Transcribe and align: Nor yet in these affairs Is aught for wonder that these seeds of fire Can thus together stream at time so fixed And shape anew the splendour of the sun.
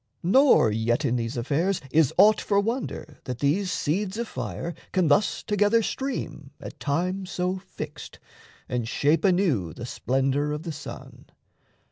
Nor 0.23 0.71
yet 0.71 1.05
in 1.05 1.15
these 1.15 1.37
affairs 1.37 1.79
Is 1.91 2.11
aught 2.17 2.41
for 2.41 2.59
wonder 2.59 3.19
that 3.25 3.37
these 3.37 3.71
seeds 3.71 4.17
of 4.17 4.27
fire 4.27 4.73
Can 4.91 5.09
thus 5.09 5.43
together 5.43 5.83
stream 5.83 6.49
at 6.59 6.79
time 6.79 7.27
so 7.27 7.59
fixed 7.59 8.17
And 8.67 8.87
shape 8.87 9.23
anew 9.23 9.73
the 9.73 9.85
splendour 9.85 10.53
of 10.53 10.63
the 10.63 10.71
sun. 10.71 11.25